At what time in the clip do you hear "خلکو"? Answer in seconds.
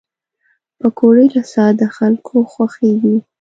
1.97-2.35